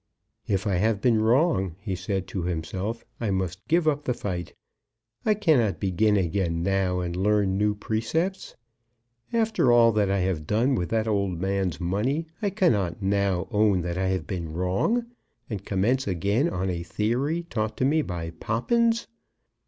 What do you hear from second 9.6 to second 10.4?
all that I